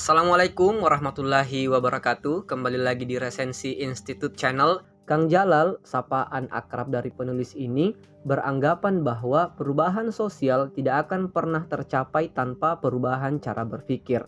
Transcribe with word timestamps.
Assalamualaikum 0.00 0.80
warahmatullahi 0.80 1.68
wabarakatuh. 1.68 2.48
Kembali 2.48 2.80
lagi 2.80 3.04
di 3.04 3.20
Resensi 3.20 3.84
Institute 3.84 4.32
Channel. 4.32 4.80
Kang 5.04 5.28
Jalal, 5.28 5.76
sapaan 5.84 6.48
akrab 6.56 6.88
dari 6.88 7.12
penulis 7.12 7.52
ini, 7.52 7.92
beranggapan 8.24 9.04
bahwa 9.04 9.52
perubahan 9.60 10.08
sosial 10.08 10.72
tidak 10.72 11.04
akan 11.04 11.28
pernah 11.28 11.68
tercapai 11.68 12.32
tanpa 12.32 12.80
perubahan 12.80 13.44
cara 13.44 13.60
berpikir. 13.68 14.24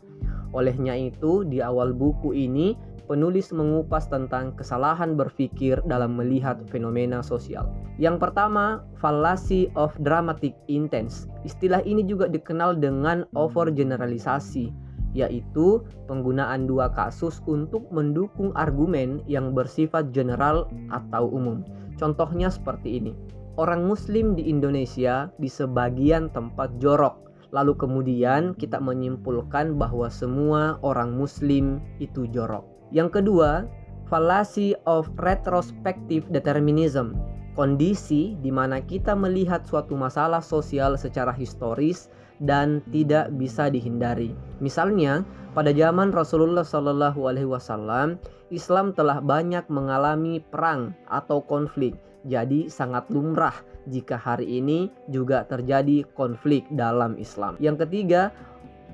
Olehnya 0.52 0.92
itu, 0.92 1.40
di 1.48 1.64
awal 1.64 1.96
buku 1.96 2.36
ini, 2.36 2.76
penulis 3.08 3.48
mengupas 3.48 4.12
tentang 4.12 4.52
kesalahan 4.52 5.16
berpikir 5.16 5.80
dalam 5.88 6.20
melihat 6.20 6.60
fenomena 6.68 7.24
sosial. 7.24 7.64
Yang 7.96 8.28
pertama, 8.28 8.84
fallacy 9.00 9.72
of 9.72 9.96
dramatic 10.04 10.52
intense. 10.68 11.32
Istilah 11.48 11.80
ini 11.88 12.04
juga 12.04 12.28
dikenal 12.28 12.76
dengan 12.76 13.24
overgeneralisasi 13.32 14.81
yaitu 15.12 15.84
penggunaan 16.08 16.64
dua 16.68 16.92
kasus 16.92 17.40
untuk 17.48 17.88
mendukung 17.92 18.52
argumen 18.56 19.20
yang 19.28 19.52
bersifat 19.52 20.12
general 20.12 20.68
atau 20.92 21.28
umum. 21.28 21.64
Contohnya 22.00 22.48
seperti 22.48 22.98
ini. 22.98 23.12
Orang 23.60 23.84
muslim 23.84 24.32
di 24.32 24.48
Indonesia 24.48 25.28
di 25.36 25.46
sebagian 25.46 26.32
tempat 26.32 26.72
jorok. 26.80 27.20
Lalu 27.52 27.76
kemudian 27.76 28.56
kita 28.56 28.80
menyimpulkan 28.80 29.76
bahwa 29.76 30.08
semua 30.08 30.80
orang 30.80 31.12
muslim 31.12 31.84
itu 32.00 32.24
jorok. 32.32 32.64
Yang 32.88 33.20
kedua, 33.20 33.68
fallacy 34.08 34.72
of 34.88 35.12
retrospective 35.20 36.24
determinism. 36.32 37.12
Kondisi 37.52 38.40
di 38.40 38.48
mana 38.48 38.80
kita 38.80 39.12
melihat 39.12 39.68
suatu 39.68 39.92
masalah 39.92 40.40
sosial 40.40 40.96
secara 40.96 41.36
historis 41.36 42.08
dan 42.42 42.82
tidak 42.90 43.30
bisa 43.38 43.70
dihindari. 43.70 44.34
Misalnya, 44.58 45.22
pada 45.54 45.70
zaman 45.70 46.10
Rasulullah 46.10 46.66
Shallallahu 46.66 47.20
Alaihi 47.28 47.48
Wasallam, 47.48 48.18
Islam 48.52 48.92
telah 48.92 49.22
banyak 49.22 49.64
mengalami 49.70 50.42
perang 50.42 50.92
atau 51.08 51.40
konflik. 51.40 51.96
Jadi 52.22 52.70
sangat 52.70 53.10
lumrah 53.10 53.54
jika 53.90 54.14
hari 54.14 54.62
ini 54.62 54.86
juga 55.10 55.42
terjadi 55.46 56.06
konflik 56.14 56.62
dalam 56.70 57.18
Islam. 57.18 57.58
Yang 57.58 57.86
ketiga, 57.86 58.30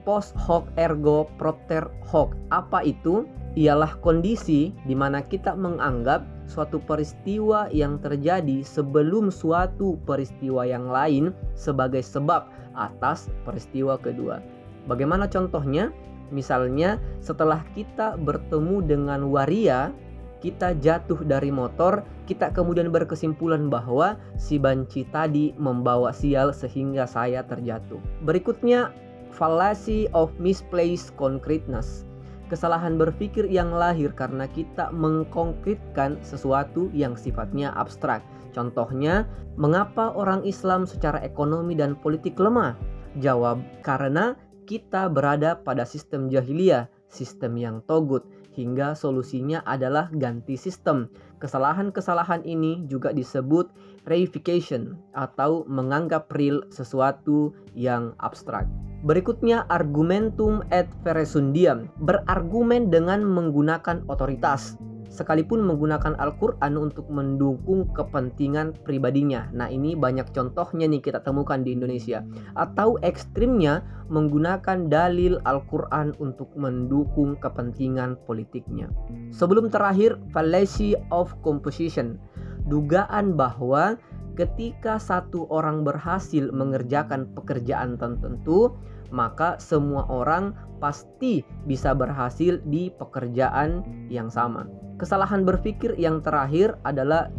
post 0.09 0.33
hoc 0.41 0.65
ergo 0.81 1.29
propter 1.37 1.85
hoc. 2.09 2.33
Apa 2.49 2.81
itu? 2.87 3.29
Ialah 3.59 3.99
kondisi 4.01 4.71
di 4.87 4.95
mana 4.95 5.19
kita 5.25 5.53
menganggap 5.59 6.23
suatu 6.49 6.81
peristiwa 6.81 7.69
yang 7.71 8.01
terjadi 8.01 8.65
sebelum 8.65 9.29
suatu 9.29 10.01
peristiwa 10.09 10.65
yang 10.65 10.89
lain 10.89 11.37
sebagai 11.53 12.01
sebab 12.01 12.49
atas 12.75 13.29
peristiwa 13.45 14.01
kedua. 14.01 14.41
Bagaimana 14.89 15.29
contohnya? 15.29 15.93
Misalnya 16.29 17.01
setelah 17.21 17.65
kita 17.73 18.17
bertemu 18.21 18.85
dengan 18.85 19.29
waria, 19.29 19.93
kita 20.39 20.77
jatuh 20.79 21.21
dari 21.25 21.53
motor, 21.53 22.05
kita 22.31 22.53
kemudian 22.55 22.93
berkesimpulan 22.93 23.69
bahwa 23.69 24.17
si 24.39 24.57
banci 24.57 25.09
tadi 25.11 25.53
membawa 25.59 26.15
sial 26.15 26.55
sehingga 26.55 27.09
saya 27.09 27.43
terjatuh. 27.45 27.99
Berikutnya, 28.23 28.93
fallacy 29.35 30.09
of 30.17 30.33
misplaced 30.41 31.13
concreteness. 31.21 32.08
Kesalahan 32.49 32.97
berpikir 32.97 33.45
yang 33.45 33.77
lahir 33.77 34.09
karena 34.17 34.49
kita 34.49 34.89
mengkonkretkan 34.97 36.17
sesuatu 36.25 36.89
yang 36.97 37.13
sifatnya 37.13 37.77
abstrak. 37.77 38.25
Contohnya, 38.57 39.29
mengapa 39.61 40.17
orang 40.17 40.41
Islam 40.49 40.89
secara 40.89 41.21
ekonomi 41.21 41.77
dan 41.77 41.93
politik 41.93 42.41
lemah? 42.41 42.73
Jawab, 43.21 43.61
karena 43.85 44.33
kita 44.65 45.13
berada 45.13 45.61
pada 45.61 45.85
sistem 45.85 46.33
jahiliyah, 46.33 46.89
sistem 47.13 47.61
yang 47.61 47.85
togut, 47.85 48.25
hingga 48.57 48.97
solusinya 48.97 49.61
adalah 49.69 50.09
ganti 50.17 50.57
sistem. 50.57 51.13
Kesalahan-kesalahan 51.39 52.43
ini 52.49 52.89
juga 52.89 53.13
disebut 53.13 53.71
reification 54.09 54.97
atau 55.13 55.69
menganggap 55.69 56.33
real 56.33 56.65
sesuatu 56.73 57.53
yang 57.77 58.17
abstrak. 58.19 58.67
Berikutnya 59.07 59.63
argumentum 59.71 60.67
et 60.75 60.91
veresundiam, 61.07 61.87
berargumen 62.03 62.91
dengan 62.91 63.23
menggunakan 63.23 64.03
otoritas 64.11 64.75
sekalipun 65.09 65.65
menggunakan 65.65 66.15
Al-Quran 66.21 66.77
untuk 66.77 67.09
mendukung 67.09 67.89
kepentingan 67.97 68.77
pribadinya. 68.85 69.49
Nah 69.51 69.67
ini 69.73 69.97
banyak 69.97 70.31
contohnya 70.37 70.87
nih 70.87 71.01
kita 71.03 71.25
temukan 71.25 71.65
di 71.65 71.75
Indonesia. 71.75 72.23
Atau 72.55 73.01
ekstrimnya 73.01 73.83
menggunakan 74.13 74.89
dalil 74.89 75.41
Al-Quran 75.45 76.17
untuk 76.21 76.53
mendukung 76.55 77.37
kepentingan 77.41 78.21
politiknya. 78.29 78.89
Sebelum 79.33 79.73
terakhir, 79.73 80.17
fallacy 80.33 80.97
of 81.13 81.33
composition. 81.45 82.21
Dugaan 82.69 83.33
bahwa 83.33 83.97
ketika 84.39 85.03
satu 85.03 85.51
orang 85.51 85.83
berhasil 85.83 86.55
mengerjakan 86.55 87.27
pekerjaan 87.35 87.99
tertentu, 87.99 88.71
maka 89.11 89.59
semua 89.59 90.07
orang 90.07 90.55
pasti 90.79 91.43
bisa 91.67 91.91
berhasil 91.91 92.63
di 92.71 92.95
pekerjaan 92.95 93.83
yang 94.07 94.31
sama. 94.31 94.71
Kesalahan 95.03 95.43
berpikir 95.43 95.99
yang 95.99 96.23
terakhir 96.23 96.79
adalah 96.87 97.35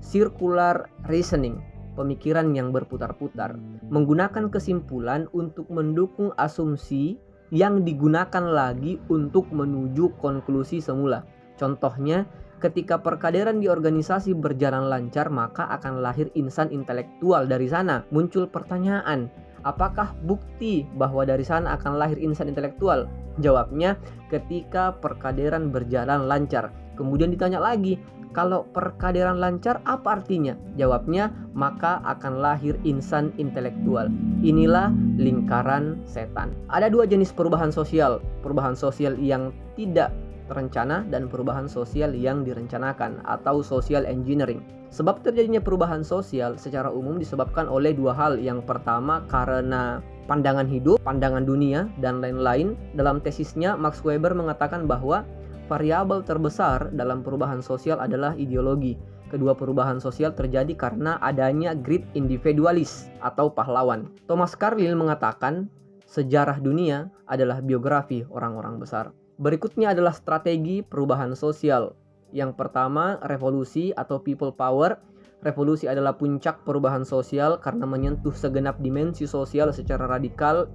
circular 0.00 0.88
reasoning, 1.04 1.60
pemikiran 2.00 2.56
yang 2.56 2.72
berputar-putar, 2.72 3.60
menggunakan 3.92 4.48
kesimpulan 4.48 5.28
untuk 5.36 5.68
mendukung 5.68 6.32
asumsi 6.40 7.20
yang 7.52 7.84
digunakan 7.84 8.44
lagi 8.44 8.96
untuk 9.12 9.48
menuju 9.52 10.16
konklusi 10.20 10.80
semula. 10.80 11.24
Contohnya, 11.60 12.24
Ketika 12.58 12.98
perkaderan 12.98 13.62
di 13.62 13.70
organisasi 13.70 14.34
berjalan 14.34 14.90
lancar, 14.90 15.30
maka 15.30 15.70
akan 15.78 16.02
lahir 16.02 16.26
insan 16.34 16.66
intelektual 16.74 17.46
dari 17.46 17.70
sana. 17.70 18.02
Muncul 18.10 18.50
pertanyaan, 18.50 19.30
apakah 19.62 20.10
bukti 20.26 20.82
bahwa 20.98 21.22
dari 21.22 21.46
sana 21.46 21.78
akan 21.78 22.02
lahir 22.02 22.18
insan 22.18 22.50
intelektual? 22.50 23.06
Jawabnya, 23.38 23.94
ketika 24.26 24.90
perkaderan 24.98 25.70
berjalan 25.70 26.26
lancar. 26.26 26.74
Kemudian 26.98 27.30
ditanya 27.30 27.62
lagi, 27.62 27.94
kalau 28.34 28.66
perkaderan 28.74 29.38
lancar 29.38 29.78
apa 29.86 30.18
artinya? 30.18 30.58
Jawabnya, 30.74 31.30
maka 31.54 32.02
akan 32.02 32.42
lahir 32.42 32.74
insan 32.82 33.30
intelektual. 33.38 34.10
Inilah 34.42 34.90
lingkaran 35.14 36.02
setan. 36.10 36.58
Ada 36.74 36.90
dua 36.90 37.06
jenis 37.06 37.30
perubahan 37.30 37.70
sosial. 37.70 38.18
Perubahan 38.42 38.74
sosial 38.74 39.14
yang 39.14 39.54
tidak 39.78 40.10
terencana 40.48 41.04
dan 41.12 41.28
perubahan 41.28 41.68
sosial 41.68 42.16
yang 42.16 42.42
direncanakan 42.42 43.20
atau 43.28 43.60
social 43.60 44.08
engineering. 44.08 44.64
Sebab 44.88 45.20
terjadinya 45.20 45.60
perubahan 45.60 46.00
sosial 46.00 46.56
secara 46.56 46.88
umum 46.88 47.20
disebabkan 47.20 47.68
oleh 47.68 47.92
dua 47.92 48.16
hal. 48.16 48.40
Yang 48.40 48.64
pertama 48.64 49.20
karena 49.28 50.00
pandangan 50.24 50.64
hidup, 50.64 50.96
pandangan 51.04 51.44
dunia, 51.44 51.92
dan 52.00 52.24
lain-lain. 52.24 52.72
Dalam 52.96 53.20
tesisnya, 53.20 53.76
Max 53.76 54.00
Weber 54.00 54.32
mengatakan 54.32 54.88
bahwa 54.88 55.28
variabel 55.68 56.24
terbesar 56.24 56.88
dalam 56.96 57.20
perubahan 57.20 57.60
sosial 57.60 58.00
adalah 58.00 58.32
ideologi. 58.40 58.96
Kedua 59.28 59.52
perubahan 59.52 60.00
sosial 60.00 60.32
terjadi 60.32 60.72
karena 60.72 61.20
adanya 61.20 61.76
grid 61.76 62.08
individualis 62.16 63.12
atau 63.20 63.52
pahlawan. 63.52 64.08
Thomas 64.24 64.56
Carlyle 64.56 64.96
mengatakan 64.96 65.68
sejarah 66.08 66.64
dunia 66.64 67.12
adalah 67.28 67.60
biografi 67.60 68.24
orang-orang 68.32 68.80
besar. 68.80 69.12
Berikutnya 69.38 69.94
adalah 69.94 70.10
strategi 70.10 70.82
perubahan 70.82 71.30
sosial. 71.38 71.94
Yang 72.34 72.58
pertama, 72.58 73.22
revolusi 73.22 73.94
atau 73.94 74.18
people 74.18 74.50
power. 74.50 74.98
Revolusi 75.46 75.86
adalah 75.86 76.18
puncak 76.18 76.66
perubahan 76.66 77.06
sosial 77.06 77.62
karena 77.62 77.86
menyentuh 77.86 78.34
segenap 78.34 78.82
dimensi 78.82 79.30
sosial 79.30 79.70
secara 79.70 80.10
radikal, 80.10 80.66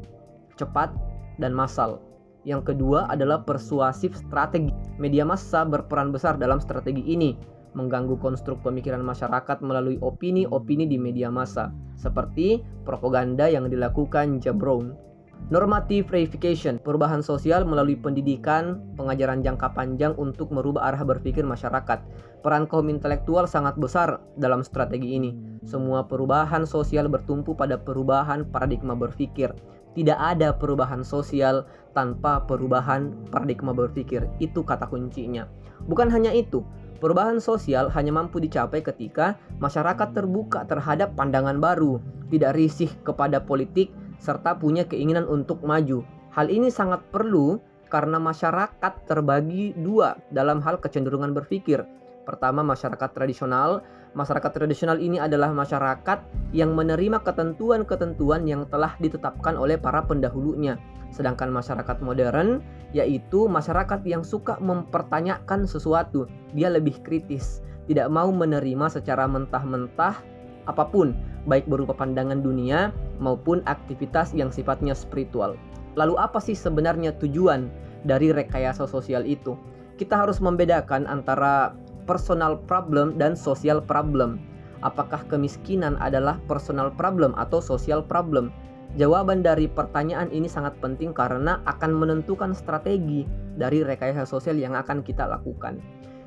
cepat, 0.56 0.96
dan 1.44 1.52
massal. 1.52 2.00
Yang 2.48 2.72
kedua 2.72 3.12
adalah 3.12 3.44
persuasif 3.44 4.16
strategi. 4.16 4.72
Media 4.96 5.28
massa 5.28 5.68
berperan 5.68 6.16
besar 6.16 6.40
dalam 6.40 6.64
strategi 6.64 7.04
ini, 7.04 7.36
mengganggu 7.76 8.16
konstruk 8.24 8.64
pemikiran 8.64 9.04
masyarakat 9.04 9.60
melalui 9.60 10.00
opini-opini 10.00 10.88
di 10.88 10.96
media 10.96 11.28
massa, 11.28 11.76
seperti 12.00 12.64
propaganda 12.88 13.52
yang 13.52 13.68
dilakukan 13.68 14.40
Jabron 14.40 14.96
Normative 15.52 16.08
reification, 16.08 16.80
perubahan 16.80 17.20
sosial 17.20 17.68
melalui 17.68 18.00
pendidikan, 18.00 18.80
pengajaran 18.96 19.44
jangka 19.44 19.76
panjang 19.76 20.16
untuk 20.16 20.56
merubah 20.56 20.88
arah 20.88 21.04
berpikir 21.04 21.44
masyarakat. 21.44 22.00
Peran 22.40 22.64
kaum 22.64 22.88
intelektual 22.88 23.44
sangat 23.44 23.76
besar 23.76 24.24
dalam 24.40 24.64
strategi 24.64 25.20
ini. 25.20 25.36
Semua 25.68 26.08
perubahan 26.08 26.64
sosial 26.64 27.12
bertumpu 27.12 27.60
pada 27.60 27.76
perubahan 27.76 28.48
paradigma 28.48 28.96
berpikir. 28.96 29.52
Tidak 29.92 30.16
ada 30.16 30.56
perubahan 30.56 31.04
sosial 31.04 31.68
tanpa 31.92 32.48
perubahan 32.48 33.12
paradigma 33.28 33.76
berpikir. 33.76 34.24
Itu 34.40 34.64
kata 34.64 34.88
kuncinya. 34.88 35.44
Bukan 35.92 36.08
hanya 36.08 36.32
itu, 36.32 36.64
Perubahan 37.04 37.44
sosial 37.44 37.92
hanya 37.92 38.16
mampu 38.16 38.40
dicapai 38.40 38.80
ketika 38.80 39.36
masyarakat 39.60 40.16
terbuka 40.16 40.64
terhadap 40.64 41.12
pandangan 41.20 41.60
baru, 41.60 42.00
tidak 42.32 42.56
risih 42.56 42.88
kepada 43.04 43.44
politik, 43.44 43.92
serta 44.24 44.56
punya 44.56 44.88
keinginan 44.88 45.28
untuk 45.28 45.60
maju. 45.68 46.08
Hal 46.32 46.48
ini 46.48 46.72
sangat 46.72 47.04
perlu 47.12 47.60
karena 47.92 48.18
masyarakat 48.18 49.06
terbagi 49.06 49.76
dua 49.76 50.16
dalam 50.32 50.64
hal 50.64 50.80
kecenderungan 50.80 51.36
berpikir. 51.36 51.84
Pertama, 52.24 52.64
masyarakat 52.64 53.12
tradisional. 53.12 53.84
Masyarakat 54.16 54.54
tradisional 54.56 55.02
ini 55.02 55.20
adalah 55.20 55.52
masyarakat 55.52 56.24
yang 56.56 56.72
menerima 56.78 57.26
ketentuan-ketentuan 57.26 58.46
yang 58.48 58.64
telah 58.70 58.96
ditetapkan 59.02 59.58
oleh 59.60 59.76
para 59.76 60.06
pendahulunya. 60.06 60.80
Sedangkan 61.12 61.52
masyarakat 61.52 62.00
modern 62.00 62.64
yaitu 62.94 63.50
masyarakat 63.50 64.06
yang 64.06 64.22
suka 64.22 64.62
mempertanyakan 64.62 65.66
sesuatu. 65.66 66.30
Dia 66.54 66.70
lebih 66.70 67.02
kritis, 67.02 67.66
tidak 67.90 68.08
mau 68.14 68.30
menerima 68.30 68.86
secara 68.90 69.26
mentah-mentah 69.26 70.22
apa 70.70 70.84
pun, 70.88 71.12
baik 71.46 71.68
berupa 71.68 71.92
pandangan 71.92 72.40
dunia 72.40 72.96
maupun 73.20 73.60
aktivitas 73.68 74.32
yang 74.32 74.50
sifatnya 74.50 74.96
spiritual. 74.96 75.60
Lalu 76.00 76.18
apa 76.18 76.40
sih 76.42 76.58
sebenarnya 76.58 77.14
tujuan 77.22 77.70
dari 78.08 78.34
rekayasa 78.34 78.88
sosial 78.90 79.28
itu? 79.28 79.54
Kita 80.00 80.26
harus 80.26 80.42
membedakan 80.42 81.06
antara 81.06 81.78
personal 82.10 82.60
problem 82.66 83.16
dan 83.20 83.38
social 83.38 83.80
problem. 83.80 84.42
Apakah 84.84 85.24
kemiskinan 85.32 85.96
adalah 86.04 86.42
personal 86.50 86.92
problem 86.92 87.32
atau 87.40 87.64
social 87.64 88.04
problem? 88.04 88.52
Jawaban 89.00 89.42
dari 89.42 89.66
pertanyaan 89.66 90.30
ini 90.30 90.46
sangat 90.46 90.78
penting 90.78 91.16
karena 91.16 91.64
akan 91.66 91.98
menentukan 91.98 92.54
strategi 92.54 93.26
dari 93.58 93.82
rekayasa 93.82 94.28
sosial 94.28 94.60
yang 94.60 94.76
akan 94.78 95.02
kita 95.02 95.26
lakukan. 95.26 95.80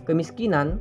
Kemiskinan 0.08 0.80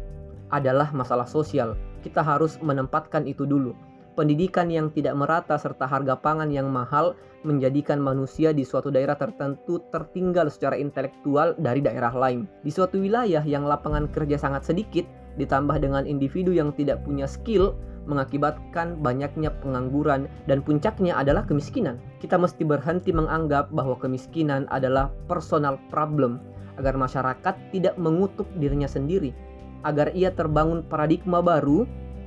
adalah 0.49 0.89
masalah 0.95 1.27
sosial. 1.27 1.77
Kita 2.01 2.21
harus 2.21 2.57
menempatkan 2.61 3.25
itu 3.25 3.45
dulu 3.49 3.73
pendidikan 4.15 4.71
yang 4.71 4.89
tidak 4.95 5.13
merata 5.13 5.59
serta 5.59 5.85
harga 5.85 6.15
pangan 6.15 6.49
yang 6.49 6.71
mahal 6.71 7.13
menjadikan 7.45 8.01
manusia 8.01 8.49
di 8.55 8.65
suatu 8.65 8.89
daerah 8.89 9.13
tertentu 9.13 9.77
tertinggal 9.93 10.49
secara 10.49 10.79
intelektual 10.79 11.53
dari 11.61 11.83
daerah 11.83 12.09
lain. 12.09 12.49
Di 12.65 12.73
suatu 12.73 12.97
wilayah 12.97 13.45
yang 13.45 13.69
lapangan 13.69 14.09
kerja 14.09 14.41
sangat 14.41 14.65
sedikit, 14.65 15.05
ditambah 15.37 15.77
dengan 15.77 16.09
individu 16.09 16.55
yang 16.55 16.73
tidak 16.73 17.05
punya 17.05 17.29
skill, 17.29 17.77
mengakibatkan 18.09 18.97
banyaknya 19.01 19.53
pengangguran 19.61 20.29
dan 20.49 20.61
puncaknya 20.65 21.13
adalah 21.17 21.45
kemiskinan. 21.45 22.01
Kita 22.21 22.37
mesti 22.37 22.65
berhenti 22.65 23.13
menganggap 23.13 23.69
bahwa 23.73 23.97
kemiskinan 23.97 24.65
adalah 24.73 25.13
personal 25.29 25.77
problem 25.93 26.41
agar 26.81 26.97
masyarakat 26.97 27.55
tidak 27.71 27.95
mengutuk 27.95 28.45
dirinya 28.57 28.89
sendiri, 28.89 29.31
agar 29.85 30.11
ia 30.13 30.33
terbangun 30.33 30.81
paradigma 30.85 31.39
baru 31.39 31.85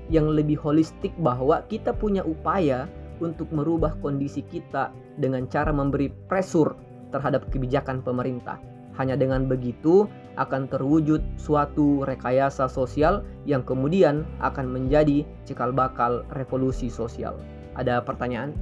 yang 0.09 0.29
lebih 0.33 0.57
holistik 0.61 1.13
bahwa 1.21 1.65
kita 1.69 1.93
punya 1.93 2.25
upaya 2.25 2.89
untuk 3.21 3.51
merubah 3.51 3.95
kondisi 4.01 4.43
kita 4.47 4.91
dengan 5.19 5.47
cara 5.51 5.71
memberi 5.75 6.09
pressure 6.31 6.75
terhadap 7.11 7.49
kebijakan 7.53 8.01
pemerintah. 8.05 8.61
Hanya 8.99 9.15
dengan 9.15 9.47
begitu 9.47 10.11
akan 10.35 10.67
terwujud 10.67 11.23
suatu 11.39 12.03
rekayasa 12.03 12.67
sosial 12.67 13.23
yang 13.47 13.63
kemudian 13.63 14.27
akan 14.43 14.67
menjadi 14.67 15.23
cikal 15.47 15.71
bakal 15.71 16.27
revolusi 16.35 16.91
sosial. 16.91 17.39
Ada 17.79 18.03
pertanyaan? 18.03 18.55